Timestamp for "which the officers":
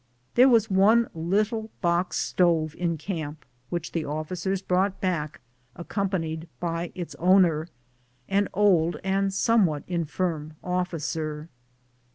3.69-4.63